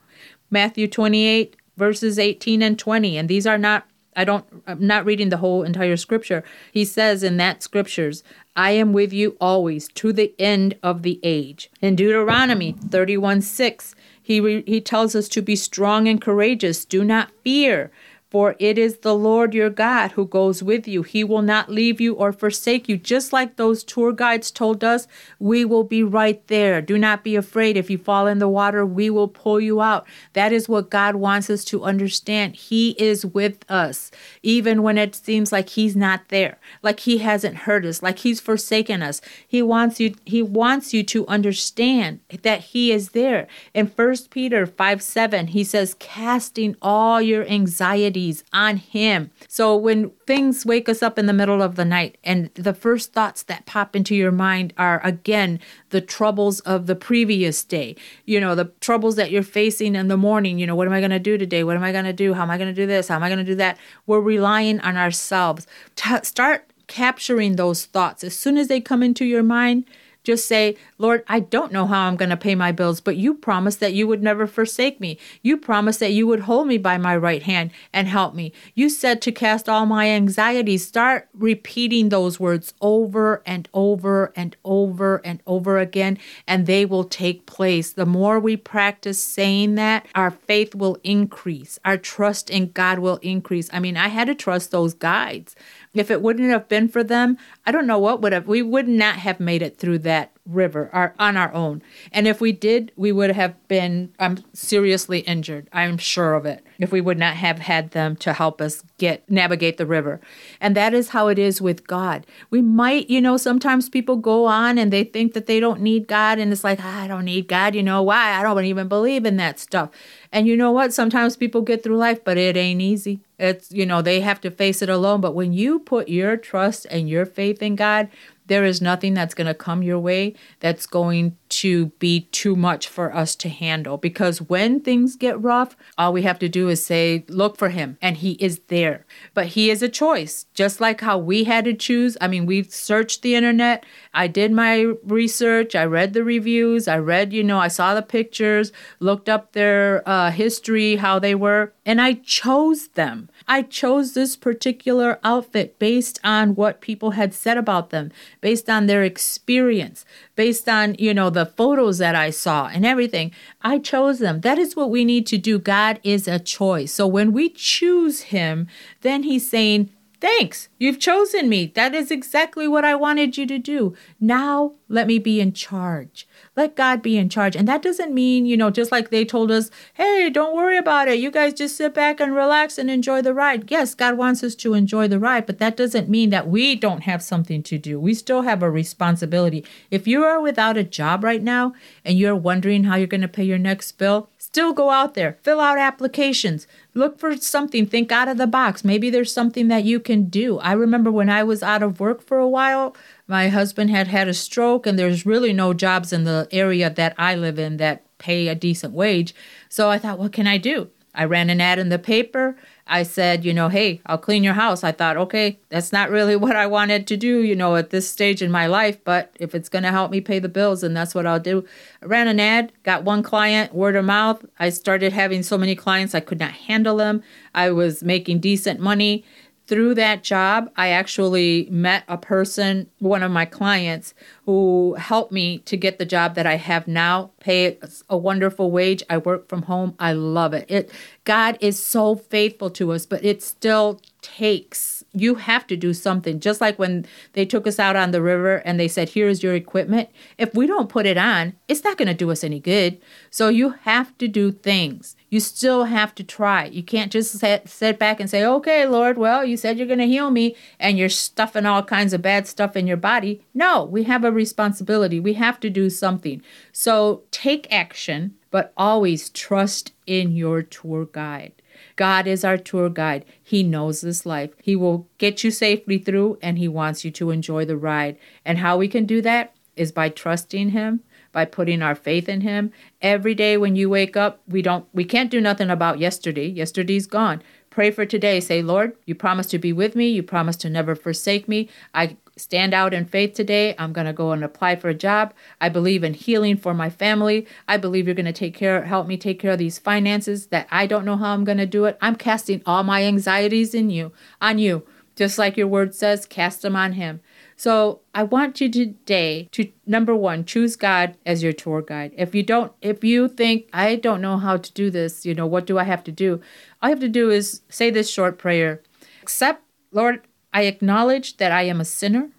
Matthew 0.51 0.88
28, 0.88 1.55
verses 1.75 2.19
18 2.19 2.61
and 2.61 2.77
20. 2.77 3.17
And 3.17 3.27
these 3.27 3.47
are 3.47 3.57
not 3.57 3.88
I 4.15 4.24
don't 4.24 4.46
I'm 4.68 4.86
not 4.86 5.06
reading 5.06 5.30
the 5.30 5.38
whole 5.38 5.63
entire 5.63 5.98
scripture. 5.98 6.44
He 6.72 6.86
says 6.86 7.24
in 7.24 7.38
that 7.38 7.63
scriptures, 7.63 8.24
I 8.56 8.72
am 8.72 8.94
with 8.94 9.13
you 9.13 9.38
always 9.39 9.88
to 9.89 10.12
the 10.12 10.34
end 10.38 10.77
of 10.84 11.03
the 11.03 11.20
age. 11.24 11.70
In 11.82 11.96
Deuteronomy 11.96 12.74
31 12.89 13.41
6, 13.41 13.96
he, 14.22 14.39
re, 14.39 14.63
he 14.68 14.82
tells 14.82 15.15
us 15.15 15.27
to 15.30 15.41
be 15.41 15.56
strong 15.56 16.08
and 16.08 16.22
courageous. 16.22 16.86
Do 16.86 17.03
not 17.03 17.32
fear, 17.44 17.91
For 18.31 18.55
it 18.59 18.77
is 18.77 19.00
the 19.00 19.13
Lord 19.13 19.53
your 19.53 19.69
God 19.69 20.13
who 20.13 20.25
goes 20.25 20.63
with 20.63 20.88
you. 20.88 21.03
He 21.03 21.21
will 21.21 21.41
not 21.41 21.69
leave 21.69 22.00
you 22.00 22.13
or 22.13 22.31
forsake 22.31 22.88
you. 22.88 22.95
Just 22.95 23.33
like 23.33 23.57
those 23.57 23.83
tour 23.83 24.13
guides 24.13 24.51
told 24.51 24.85
us, 24.85 25.05
we 25.38 25.65
will 25.65 25.83
be 25.83 26.01
right 26.01 26.41
there. 26.47 26.81
Do 26.81 26.97
not 26.97 27.25
be 27.25 27.35
afraid. 27.35 27.75
If 27.75 27.89
you 27.89 27.97
fall 27.97 28.27
in 28.27 28.39
the 28.39 28.47
water, 28.47 28.85
we 28.85 29.09
will 29.09 29.27
pull 29.27 29.59
you 29.59 29.81
out. 29.81 30.07
That 30.31 30.53
is 30.53 30.69
what 30.69 30.89
God 30.89 31.17
wants 31.17 31.50
us 31.50 31.65
to 31.65 31.83
understand. 31.83 32.55
He 32.55 32.91
is 32.91 33.25
with 33.25 33.69
us, 33.69 34.11
even 34.41 34.81
when 34.81 34.97
it 34.97 35.13
seems 35.13 35.51
like 35.51 35.67
He's 35.67 35.97
not 35.97 36.29
there, 36.29 36.57
like 36.81 37.01
He 37.01 37.17
hasn't 37.17 37.57
heard 37.57 37.85
us, 37.85 38.01
like 38.01 38.19
He's 38.19 38.39
forsaken 38.39 39.03
us. 39.03 39.19
He 39.45 39.61
wants 39.61 40.00
you, 40.00 40.15
He 40.25 40.41
wants 40.41 40.93
you 40.93 41.03
to 41.03 41.27
understand 41.27 42.21
that 42.43 42.61
He 42.61 42.93
is 42.93 43.09
there. 43.09 43.47
In 43.73 43.88
First 43.88 44.29
Peter 44.29 44.65
5 44.65 45.01
7, 45.01 45.47
He 45.47 45.65
says, 45.65 45.95
casting 45.95 46.77
all 46.81 47.21
your 47.21 47.45
anxiety 47.45 48.20
on 48.53 48.77
Him. 48.77 49.31
So 49.47 49.75
when 49.75 50.11
things 50.27 50.65
wake 50.65 50.87
us 50.87 51.01
up 51.01 51.17
in 51.17 51.25
the 51.25 51.33
middle 51.33 51.61
of 51.61 51.75
the 51.75 51.85
night 51.85 52.17
and 52.23 52.53
the 52.53 52.73
first 52.73 53.13
thoughts 53.13 53.43
that 53.43 53.65
pop 53.65 53.95
into 53.95 54.15
your 54.15 54.31
mind 54.31 54.73
are 54.77 55.01
again 55.03 55.59
the 55.89 56.01
troubles 56.01 56.59
of 56.61 56.87
the 56.87 56.95
previous 56.95 57.63
day, 57.63 57.95
you 58.25 58.39
know, 58.39 58.55
the 58.55 58.71
troubles 58.79 59.15
that 59.15 59.31
you're 59.31 59.43
facing 59.43 59.95
in 59.95 60.07
the 60.07 60.17
morning, 60.17 60.59
you 60.59 60.67
know, 60.67 60.75
what 60.75 60.87
am 60.87 60.93
I 60.93 60.99
going 60.99 61.11
to 61.11 61.19
do 61.19 61.37
today? 61.37 61.63
What 61.63 61.75
am 61.75 61.83
I 61.83 61.91
going 61.91 62.05
to 62.05 62.13
do? 62.13 62.33
How 62.33 62.43
am 62.43 62.51
I 62.51 62.57
going 62.57 62.73
to 62.73 62.81
do 62.81 62.87
this? 62.87 63.07
How 63.07 63.15
am 63.15 63.23
I 63.23 63.29
going 63.29 63.39
to 63.39 63.51
do 63.51 63.55
that? 63.55 63.77
We're 64.05 64.21
relying 64.21 64.79
on 64.81 64.97
ourselves. 64.97 65.67
T- 65.95 66.23
start 66.23 66.67
capturing 66.87 67.55
those 67.55 67.85
thoughts 67.85 68.23
as 68.23 68.37
soon 68.37 68.57
as 68.57 68.67
they 68.67 68.81
come 68.81 69.01
into 69.01 69.25
your 69.25 69.43
mind 69.43 69.85
just 70.23 70.47
say, 70.47 70.77
Lord, 70.97 71.23
I 71.27 71.39
don't 71.39 71.71
know 71.71 71.85
how 71.85 72.07
I'm 72.07 72.15
going 72.15 72.29
to 72.29 72.37
pay 72.37 72.55
my 72.55 72.71
bills, 72.71 73.01
but 73.01 73.17
you 73.17 73.33
promised 73.33 73.79
that 73.79 73.93
you 73.93 74.07
would 74.07 74.21
never 74.21 74.45
forsake 74.45 74.99
me. 74.99 75.17
You 75.41 75.57
promised 75.57 75.99
that 75.99 76.13
you 76.13 76.27
would 76.27 76.41
hold 76.41 76.67
me 76.67 76.77
by 76.77 76.97
my 76.97 77.17
right 77.17 77.43
hand 77.43 77.71
and 77.91 78.07
help 78.07 78.35
me. 78.35 78.53
You 78.75 78.89
said 78.89 79.21
to 79.23 79.31
cast 79.31 79.67
all 79.67 79.85
my 79.85 80.09
anxieties. 80.09 80.85
Start 80.85 81.27
repeating 81.33 82.09
those 82.09 82.39
words 82.39 82.73
over 82.81 83.41
and 83.45 83.67
over 83.73 84.31
and 84.35 84.55
over 84.63 85.21
and 85.25 85.41
over 85.47 85.79
again, 85.79 86.17
and 86.47 86.65
they 86.67 86.85
will 86.85 87.03
take 87.03 87.45
place. 87.45 87.93
The 87.93 88.05
more 88.05 88.39
we 88.39 88.57
practice 88.57 89.23
saying 89.23 89.75
that, 89.75 90.05
our 90.13 90.31
faith 90.31 90.75
will 90.75 90.97
increase, 91.03 91.79
our 91.83 91.97
trust 91.97 92.49
in 92.49 92.71
God 92.71 92.99
will 92.99 93.17
increase. 93.17 93.69
I 93.73 93.79
mean, 93.79 93.97
I 93.97 94.09
had 94.09 94.27
to 94.27 94.35
trust 94.35 94.71
those 94.71 94.93
guides. 94.93 95.55
If 95.93 96.10
it 96.10 96.21
wouldn't 96.21 96.50
have 96.50 96.69
been 96.69 96.88
for 96.88 97.03
them, 97.03 97.38
I 97.65 97.71
don't 97.71 97.88
know 97.88 98.00
what 98.00 98.21
would 98.21 98.31
have, 98.31 98.48
we 98.48 98.62
would 98.62 98.88
not 98.88 99.17
have 99.17 99.41
made 99.41 99.62
it 99.62 99.77
through 99.77 100.00
that 100.00 100.31
river 100.45 100.89
our, 100.93 101.13
on 101.19 101.38
our 101.38 101.53
own. 101.53 101.81
And 102.12 102.27
if 102.27 102.39
we 102.39 102.51
did, 102.51 102.91
we 102.95 103.12
would 103.12 103.31
have 103.31 103.55
been 103.67 104.13
um, 104.17 104.43
seriously 104.53 105.19
injured. 105.19 105.67
I'm 105.71 105.98
sure 105.98 106.33
of 106.33 106.45
it. 106.45 106.65
If 106.79 106.91
we 106.91 107.01
would 107.01 107.19
not 107.19 107.36
have 107.36 107.60
had 107.60 107.91
them 107.91 108.15
to 108.17 108.33
help 108.33 108.62
us 108.62 108.83
get 108.98 109.29
navigate 109.29 109.77
the 109.77 109.86
river. 109.86 110.19
And 110.60 110.75
that 110.75 110.93
is 110.93 111.10
how 111.10 111.27
it 111.27 111.38
is 111.38 111.62
with 111.62 111.86
God. 111.86 112.25
We 112.50 112.62
might, 112.62 113.10
you 113.10 113.21
know, 113.21 113.38
sometimes 113.38 113.89
people 113.89 114.15
go 114.15 114.45
on 114.45 114.77
and 114.77 114.91
they 114.91 115.03
think 115.03 115.33
that 115.33 115.45
they 115.45 115.60
don't 115.60 115.81
need 115.81 116.07
God 116.07 116.39
and 116.39 116.51
it's 116.51 116.63
like, 116.63 116.79
ah, 116.81 117.01
I 117.03 117.07
don't 117.07 117.25
need 117.25 117.48
God, 117.48 117.75
you 117.75 117.83
know 117.83 118.01
why? 118.01 118.31
I 118.31 118.43
don't 118.43 118.65
even 118.65 118.88
believe 118.88 119.25
in 119.25 119.38
that 119.38 119.60
stuff. 119.60 119.89
And 120.31 120.48
you 120.48 120.55
know 120.55 120.71
what? 120.71 120.93
Sometimes 120.93 121.36
people 121.36 121.62
get 121.62 121.83
through 121.83 121.98
life, 121.98 122.24
but 122.24 122.38
it 122.38 122.55
ain't 122.55 122.81
easy. 122.81 123.19
It's, 123.41 123.71
you 123.71 123.88
know, 123.88 124.01
they 124.03 124.21
have 124.21 124.39
to 124.41 124.51
face 124.51 124.83
it 124.83 124.89
alone. 124.89 125.19
But 125.19 125.33
when 125.33 125.51
you 125.51 125.79
put 125.79 126.07
your 126.10 126.38
trust 126.38 126.86
and 126.91 127.10
your 127.10 127.25
faith 127.25 127.62
in 127.62 127.75
God, 127.75 128.07
there 128.51 128.65
is 128.65 128.81
nothing 128.81 129.13
that's 129.13 129.34
going 129.34 129.48
to 129.48 129.53
come 129.53 129.81
your 129.81 129.98
way 129.98 130.36
that's 130.60 130.86
going 130.86 131.38
to 131.48 131.86
be 132.00 132.22
too 132.34 132.53
much 132.53 132.86
for 132.86 133.15
us 133.15 133.34
to 133.34 133.48
handle. 133.48 133.96
Because 133.96 134.41
when 134.41 134.81
things 134.81 135.15
get 135.15 135.41
rough, 135.41 135.77
all 135.98 136.12
we 136.12 136.24
have 136.24 136.38
to 136.39 136.50
do 136.50 136.67
is 136.67 136.86
say, 136.86 137.24
Look 137.29 137.55
for 137.58 137.70
him, 137.70 137.98
and 138.01 138.17
he 138.17 138.31
is 138.34 138.60
there. 138.67 139.05
But 139.34 139.48
he 139.48 139.70
is 139.70 139.81
a 139.81 139.88
choice, 139.88 140.48
just 140.53 140.81
like 140.81 141.00
how 141.00 141.17
we 141.17 141.46
had 141.46 141.63
to 141.63 141.74
choose. 141.74 142.17
I 142.20 142.27
mean, 142.27 142.46
we 142.46 142.63
searched 142.63 143.22
the 143.22 143.36
internet, 143.36 143.86
I 144.13 144.27
did 144.27 144.51
my 144.51 144.96
research, 145.03 145.74
I 145.74 145.86
read 145.86 146.12
the 146.12 146.24
reviews, 146.25 146.89
I 146.89 146.98
read, 146.98 147.31
you 147.31 147.46
know, 147.46 147.58
I 147.58 147.70
saw 147.70 147.96
the 147.96 148.01
pictures, 148.01 148.74
looked 149.00 149.29
up 149.29 149.53
their 149.53 150.03
uh, 150.05 150.31
history, 150.31 150.98
how 150.98 151.20
they 151.20 151.36
were, 151.36 151.72
and 151.86 152.01
I 152.01 152.13
chose 152.13 152.89
them. 152.89 153.29
I 153.48 153.62
chose 153.62 154.13
this 154.13 154.36
particular 154.36 155.20
outfit 155.24 155.79
based 155.79 156.20
on 156.24 156.55
what 156.55 156.81
people 156.81 157.12
had 157.12 157.34
said 157.34 157.58
about 157.58 157.89
them, 157.89 158.12
based 158.41 158.69
on 158.69 158.88
their 158.88 159.03
experience, 159.03 160.03
based 160.36 160.67
on, 160.67 160.95
you 161.00 161.13
know, 161.13 161.29
the 161.29 161.45
photos 161.45 162.00
that 162.00 162.15
I 162.15 162.31
saw 162.31 162.67
and 162.67 162.86
everything. 162.86 163.31
I 163.62 163.77
chose 163.79 164.19
them. 164.19 164.41
That 164.41 164.57
is 164.57 164.75
what 164.75 164.89
we 164.89 165.05
need 165.05 165.25
to 165.27 165.38
do. 165.38 165.60
God 165.60 166.00
is 166.03 166.27
a 166.27 166.39
choice. 166.39 166.91
So 166.91 167.07
when 167.07 167.31
we 167.31 167.50
choose 167.50 168.21
Him, 168.21 168.67
then 169.01 169.24
He's 169.24 169.50
saying, 169.50 169.91
Thanks, 170.21 170.69
you've 170.77 170.99
chosen 170.99 171.49
me. 171.49 171.65
That 171.73 171.95
is 171.95 172.11
exactly 172.11 172.67
what 172.67 172.85
I 172.85 172.93
wanted 172.93 173.39
you 173.39 173.47
to 173.47 173.57
do. 173.57 173.95
Now 174.19 174.73
let 174.87 175.07
me 175.07 175.17
be 175.17 175.41
in 175.41 175.51
charge. 175.51 176.27
Let 176.55 176.75
God 176.75 177.01
be 177.01 177.17
in 177.17 177.27
charge. 177.27 177.55
And 177.55 177.67
that 177.67 177.81
doesn't 177.81 178.13
mean, 178.13 178.45
you 178.45 178.55
know, 178.55 178.69
just 178.69 178.91
like 178.91 179.09
they 179.09 179.25
told 179.25 179.49
us, 179.49 179.71
hey, 179.95 180.29
don't 180.29 180.55
worry 180.55 180.77
about 180.77 181.07
it. 181.07 181.17
You 181.17 181.31
guys 181.31 181.53
just 181.55 181.75
sit 181.75 181.95
back 181.95 182.19
and 182.19 182.35
relax 182.35 182.77
and 182.77 182.91
enjoy 182.91 183.23
the 183.23 183.33
ride. 183.33 183.71
Yes, 183.71 183.95
God 183.95 184.15
wants 184.15 184.43
us 184.43 184.53
to 184.55 184.75
enjoy 184.75 185.07
the 185.07 185.17
ride, 185.17 185.47
but 185.47 185.57
that 185.57 185.75
doesn't 185.75 186.07
mean 186.07 186.29
that 186.29 186.47
we 186.47 186.75
don't 186.75 187.01
have 187.01 187.23
something 187.23 187.63
to 187.63 187.79
do. 187.79 187.99
We 187.99 188.13
still 188.13 188.43
have 188.43 188.61
a 188.61 188.69
responsibility. 188.69 189.65
If 189.89 190.07
you 190.07 190.23
are 190.23 190.39
without 190.39 190.77
a 190.77 190.83
job 190.83 191.23
right 191.23 191.41
now 191.41 191.73
and 192.05 192.19
you're 192.19 192.35
wondering 192.35 192.83
how 192.83 192.95
you're 192.95 193.07
going 193.07 193.21
to 193.21 193.27
pay 193.27 193.45
your 193.45 193.57
next 193.57 193.93
bill, 193.93 194.29
still 194.51 194.74
go 194.74 194.89
out 194.89 195.13
there, 195.13 195.38
fill 195.43 195.62
out 195.62 195.77
applications, 195.77 196.67
look 196.93 197.17
for 197.17 197.38
something, 197.38 197.86
think 197.86 198.12
out 198.12 198.27
of 198.27 198.38
the 198.38 198.46
box. 198.46 198.84
Maybe 198.84 199.10
there's 199.10 199.31
something 199.31 199.70
that 199.70 199.86
you 199.86 199.98
can 199.98 200.25
do. 200.25 200.60
I 200.60 200.74
remember 200.74 201.10
when 201.10 201.29
I 201.29 201.41
was 201.41 201.63
out 201.63 201.81
of 201.81 202.01
work 202.01 202.22
for 202.22 202.38
a 202.38 202.50
while, 202.50 202.93
my 203.27 203.48
husband 203.48 203.91
had 203.91 204.10
had 204.10 204.27
a 204.27 204.34
stroke, 204.34 204.86
and 204.86 205.00
there's 205.00 205.25
really 205.25 205.53
no 205.53 205.74
jobs 205.74 206.12
in 206.12 206.25
the 206.25 206.50
area 206.51 206.89
that 206.89 207.15
I 207.17 207.34
live 207.34 207.58
in 207.58 207.77
that 207.77 208.03
pay 208.17 208.50
a 208.50 208.55
decent 208.55 208.93
wage. 208.93 209.34
So 209.70 209.89
I 209.89 209.98
thought, 209.98 210.20
what 210.20 210.34
can 210.34 210.48
I 210.48 210.58
do? 210.58 210.89
I 211.15 211.24
ran 211.24 211.50
an 211.50 211.62
ad 211.62 211.79
in 211.79 211.88
the 211.88 211.98
paper. 211.98 212.58
I 212.91 213.03
said, 213.03 213.45
you 213.45 213.53
know, 213.53 213.69
hey, 213.69 214.01
I'll 214.05 214.17
clean 214.17 214.43
your 214.43 214.53
house. 214.53 214.83
I 214.83 214.91
thought, 214.91 215.15
okay, 215.15 215.57
that's 215.69 215.93
not 215.93 216.10
really 216.10 216.36
what 216.45 216.57
I 216.57 216.67
wanted 216.67 217.07
to 217.07 217.17
do, 217.17 217.39
you 217.39 217.55
know, 217.55 217.77
at 217.77 217.89
this 217.89 218.07
stage 218.07 218.41
in 218.41 218.51
my 218.51 218.67
life, 218.67 219.01
but 219.05 219.33
if 219.39 219.55
it's 219.55 219.69
going 219.69 219.83
to 219.83 219.91
help 219.91 220.12
me 220.12 220.19
pay 220.19 220.39
the 220.39 220.50
bills, 220.50 220.81
then 220.81 220.93
that's 220.93 221.15
what 221.15 221.25
I'll 221.25 221.39
do. 221.39 221.65
I 222.03 222.05
ran 222.05 222.27
an 222.27 222.39
ad, 222.41 222.74
got 222.83 223.05
one 223.05 223.24
client, 223.24 223.74
word 223.74 223.95
of 223.95 224.03
mouth. 224.03 224.45
I 224.60 224.69
started 224.69 225.13
having 225.13 225.41
so 225.41 225.57
many 225.57 225.74
clients, 225.74 226.13
I 226.13 226.19
could 226.19 226.39
not 226.39 226.51
handle 226.51 226.98
them. 226.98 227.24
I 227.55 227.71
was 227.71 228.03
making 228.03 228.39
decent 228.39 228.81
money 228.81 229.24
through 229.68 229.96
that 229.96 230.24
job, 230.24 230.70
I 230.75 230.89
actually 230.89 231.68
met 231.72 232.03
a 232.08 232.18
person, 232.18 232.89
one 233.00 233.24
of 233.24 233.32
my 233.32 233.46
clients, 233.46 234.13
who 234.46 234.96
helped 234.96 235.32
me 235.32 235.60
to 235.60 235.77
get 235.77 235.98
the 235.98 236.06
job 236.06 236.36
that 236.36 236.46
I 236.46 236.56
have 236.56 236.88
now, 236.88 237.32
pay 237.39 237.77
a 238.10 238.18
wonderful 238.18 238.70
wage. 238.72 239.03
I 239.10 239.18
work 239.18 239.48
from 239.48 239.63
home. 239.63 239.96
I 239.98 240.13
love 240.13 240.53
it. 240.53 240.65
It 240.70 240.91
God 241.24 241.58
is 241.62 241.82
so 241.84 242.15
faithful 242.15 242.70
to 242.72 242.91
us, 242.91 243.06
but 243.06 243.24
it 243.24 243.41
still 243.41 244.01
takes 244.22 245.00
you 245.13 245.36
have 245.36 245.68
to 245.68 245.75
do 245.75 245.94
something. 245.94 246.39
Just 246.39 246.62
like 246.62 246.80
when 246.80 247.06
they 247.34 247.46
took 247.46 247.68
us 247.68 247.80
out 247.80 247.96
on 247.96 248.12
the 248.12 248.22
river 248.22 248.58
and 248.58 248.80
they 248.80 248.88
said 248.88 249.10
here's 249.10 249.44
your 249.44 249.53
equipment. 249.53 250.10
If 250.38 250.53
we 250.53 250.68
don't 250.68 250.89
put 250.89 251.06
it 251.06 251.18
on 251.18 251.53
it's 251.68 251.84
not 251.84 251.98
going 251.98 252.08
to 252.08 252.13
do 252.13 252.32
us 252.32 252.44
any 252.44 252.60
good. 252.60 253.00
So 253.30 253.50
you 253.50 253.72
have 253.82 254.18
to 254.20 254.27
do 254.27 254.51
things. 254.51 255.15
You 255.30 255.39
still 255.39 255.86
have 255.86 256.13
to 256.15 256.24
try. 256.24 256.65
You 256.65 256.84
can't 256.84 257.12
just 257.12 257.39
sit, 257.39 257.68
sit 257.70 258.00
back 258.00 258.20
and 258.20 258.30
say 258.30 258.46
okay 258.46 258.86
lord 258.86 259.18
well 259.18 259.44
you 259.44 259.58
said 259.58 259.77
you're 259.77 259.88
going 259.88 260.00
to 260.00 260.06
heal 260.06 260.32
me 260.32 260.56
and 260.80 260.98
you're 260.98 261.10
stuffing 261.10 261.65
all 261.65 261.84
kinds 261.84 262.13
of 262.13 262.22
bad 262.22 262.48
stuff 262.48 262.75
in 262.75 262.88
your 262.88 262.98
body. 262.98 263.44
No 263.53 263.84
we 263.84 264.03
have 264.03 264.24
a 264.24 264.32
responsibility. 264.32 265.20
We 265.20 265.34
have 265.34 265.60
to 265.62 265.70
do 265.70 265.89
something. 265.89 266.41
So 266.72 267.24
take 267.32 267.72
action 267.72 268.36
but 268.50 268.74
always 268.77 269.30
trust 269.30 269.94
in 270.06 270.34
your 270.34 270.62
tour 270.62 271.06
guide 271.06 271.61
God 272.01 272.25
is 272.25 272.43
our 272.43 272.58
tour 272.58 272.89
guide. 272.89 273.25
He 273.43 273.62
knows 273.62 274.01
this 274.01 274.25
life. 274.25 274.50
He 274.63 274.75
will 274.75 275.08
get 275.20 275.43
you 275.43 275.51
safely 275.51 276.00
through 276.00 276.39
and 276.41 276.58
He 276.58 276.67
wants 276.67 277.05
you 277.05 277.12
to 277.12 277.29
enjoy 277.29 277.63
the 277.63 277.77
ride. 277.77 278.17
And 278.43 278.58
how 278.58 278.75
we 278.75 278.88
can 278.88 279.05
do 279.05 279.22
that 279.22 279.53
is 279.75 279.91
by 279.91 280.10
trusting 280.10 280.70
Him, 280.70 281.01
by 281.31 281.46
putting 281.46 281.84
our 281.84 281.93
faith 281.93 282.27
in 282.27 282.41
Him. 282.41 282.72
Every 283.03 283.36
day 283.36 283.55
when 283.55 283.75
you 283.75 283.88
wake 283.88 284.17
up, 284.17 284.41
we 284.48 284.63
don't 284.63 284.88
we 284.93 285.05
can't 285.05 285.29
do 285.29 285.39
nothing 285.39 285.70
about 285.70 286.00
yesterday. 286.00 286.48
Yesterday's 286.48 287.05
gone. 287.05 287.43
Pray 287.70 287.91
for 287.91 288.03
today. 288.03 288.39
Say, 288.39 288.63
Lord, 288.63 288.98
you 289.05 289.13
promised 289.13 289.51
to 289.51 289.60
be 289.60 289.72
with 289.72 289.96
me. 289.96 290.10
You 290.10 290.24
promised 290.24 290.62
to 290.62 290.72
never 290.72 290.96
forsake 290.96 291.48
me. 291.48 291.70
I 291.93 292.17
stand 292.41 292.74
out 292.74 292.93
in 292.93 293.05
faith 293.05 293.33
today. 293.33 293.75
I'm 293.77 293.93
going 293.93 294.07
to 294.07 294.13
go 294.13 294.31
and 294.31 294.43
apply 294.43 294.75
for 294.75 294.89
a 294.89 294.93
job. 294.93 295.33
I 295.60 295.69
believe 295.69 296.03
in 296.03 296.13
healing 296.13 296.57
for 296.57 296.74
my 296.74 296.89
family. 296.89 297.48
I 297.67 297.77
believe 297.77 298.07
you're 298.07 298.15
going 298.15 298.25
to 298.25 298.33
take 298.33 298.55
care, 298.55 298.83
help 298.83 299.07
me 299.07 299.17
take 299.17 299.39
care 299.39 299.51
of 299.51 299.60
these 299.60 299.79
finances 299.79 300.48
that 300.48 300.67
I 300.71 300.88
don't 300.88 301.05
know 301.05 301.17
how 301.17 301.33
I'm 301.33 301.43
going 301.43 301.60
to 301.60 301.65
do 301.65 301.86
it. 301.86 301.98
I'm 302.01 302.15
casting 302.15 302.62
all 302.65 302.83
my 302.83 303.03
anxieties 303.03 303.74
in 303.74 303.89
you, 303.89 304.12
on 304.41 304.60
you. 304.60 304.86
Just 305.15 305.38
like 305.38 305.57
your 305.57 305.67
word 305.67 305.93
says, 305.93 306.25
cast 306.25 306.62
them 306.62 306.75
on 306.75 306.93
him. 306.93 307.21
So 307.55 308.01
I 308.15 308.24
want 308.24 308.60
you 308.60 308.71
today 308.71 309.50
to 309.51 309.71
number 309.86 310.15
one, 310.15 310.45
choose 310.45 310.75
God 310.75 311.15
as 311.25 311.43
your 311.43 311.53
tour 311.53 311.81
guide. 311.81 312.13
If 312.17 312.33
you 312.33 312.41
don't, 312.41 312.71
if 312.81 313.03
you 313.03 313.27
think, 313.27 313.67
I 313.71 313.98
don't 313.98 314.21
know 314.21 314.38
how 314.38 314.57
to 314.57 314.74
do 314.74 314.89
this, 314.89 315.25
you 315.25 315.36
know, 315.36 315.45
what 315.45 315.67
do 315.67 315.77
I 315.77 315.83
have 315.83 316.03
to 316.05 316.12
do? 316.12 316.41
All 316.81 316.89
you 316.89 316.95
have 316.95 317.01
to 317.01 317.10
do 317.10 317.29
is 317.29 317.62
say 317.69 317.91
this 317.91 318.10
short 318.10 318.39
prayer 318.39 318.81
Accept, 319.21 319.63
Lord, 319.91 320.21
I 320.53 320.63
acknowledge 320.63 321.38
that 321.38 321.51
I 321.51 321.63
am 321.63 321.79
a 321.79 321.86
sinner. 321.86 322.29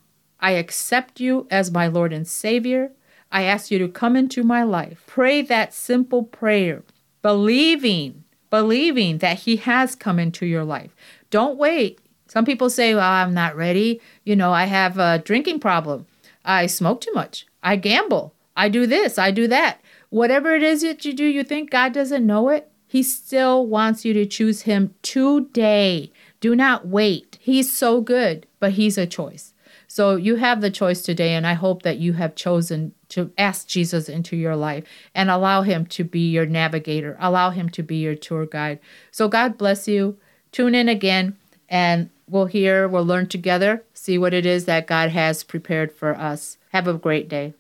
I 0.41 0.53
accept 0.53 1.21
you 1.21 1.47
as 1.51 1.71
my 1.71 1.87
Lord 1.87 2.13
and 2.13 2.27
Savior. 2.27 2.93
I 3.31 3.45
ask 3.45 3.71
you 3.71 3.79
to 3.79 3.89
come 3.89 4.17
into 4.17 4.43
my 4.43 4.63
life. 4.63 5.05
Pray 5.07 5.41
that 5.43 5.73
simple 5.73 6.25
prayer, 6.25 6.83
believing, 7.23 8.25
believing 8.51 9.19
that 9.19 9.41
He 9.41 9.57
has 9.57 9.95
come 9.95 10.19
into 10.19 10.45
your 10.45 10.65
life. 10.65 10.95
Don't 11.31 11.57
wait. 11.57 11.99
Some 12.27 12.45
people 12.45 12.71
say, 12.71 12.95
well, 12.95 13.05
I'm 13.05 13.35
not 13.35 13.57
ready. 13.57 14.01
You 14.25 14.37
know, 14.37 14.53
I 14.53 14.65
have 14.65 14.99
a 14.99 15.19
drinking 15.19 15.61
problem. 15.61 16.07
I 16.45 16.67
smoke 16.67 17.01
too 17.01 17.13
much. 17.13 17.47
I 17.63 17.77
gamble. 17.77 18.35
I 18.57 18.69
do 18.69 18.87
this. 18.87 19.19
I 19.19 19.31
do 19.31 19.47
that. 19.49 19.81
Whatever 20.11 20.55
it 20.55 20.63
is 20.63 20.83
that 20.83 21.05
you 21.05 21.15
do, 21.15 21.25
you 21.25 21.45
think 21.45 21.71
God 21.71 21.93
doesn't 21.93 22.27
know 22.27 22.51
it? 22.51 22.71
He 22.87 23.03
still 23.03 23.67
wants 23.67 24.05
you 24.05 24.13
to 24.13 24.27
choose 24.27 24.63
Him 24.63 24.95
today. 25.01 26.13
Do 26.41 26.55
not 26.55 26.87
wait. 26.87 27.32
He's 27.45 27.73
so 27.73 28.01
good, 28.01 28.47
but 28.61 28.75
He's 28.75 28.97
a 28.97 29.05
choice. 29.05 29.53
So 29.89 30.15
you 30.15 30.37
have 30.37 30.61
the 30.61 30.71
choice 30.71 31.03
today, 31.03 31.35
and 31.35 31.45
I 31.45 31.55
hope 31.55 31.83
that 31.83 31.99
you 31.99 32.13
have 32.13 32.37
chosen 32.37 32.95
to 33.09 33.33
ask 33.37 33.67
Jesus 33.67 34.09
into 34.09 34.37
your 34.37 34.55
life 34.55 34.85
and 35.13 35.29
allow 35.29 35.63
Him 35.63 35.85
to 35.87 36.05
be 36.05 36.31
your 36.31 36.47
navigator, 36.47 37.17
allow 37.19 37.51
Him 37.51 37.69
to 37.71 37.83
be 37.83 37.97
your 37.97 38.15
tour 38.15 38.47
guide. 38.47 38.79
So 39.11 39.27
God 39.27 39.59
bless 39.59 39.89
you. 39.89 40.19
Tune 40.53 40.77
in 40.77 40.89
again 40.89 41.37
and 41.69 42.11
we'll 42.29 42.47
hear, 42.47 42.87
we'll 42.87 43.05
learn 43.05 43.27
together, 43.27 43.83
see 43.93 44.19
what 44.19 44.33
it 44.33 44.47
is 44.47 44.67
that 44.67 44.87
God 44.87 45.11
has 45.11 45.43
prepared 45.43 45.91
for 45.91 46.15
us. 46.15 46.59
Have 46.71 46.87
a 46.87 46.95
great 46.95 47.29
day. 47.29 47.55